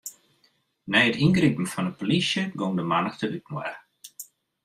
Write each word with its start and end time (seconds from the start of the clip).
Nei 0.91 1.05
it 1.09 1.19
yngripen 1.25 1.71
fan 1.73 1.89
'e 1.89 1.93
plysje 1.99 2.43
gong 2.59 2.75
de 2.77 2.83
mannichte 2.89 3.25
útinoar. 3.29 3.73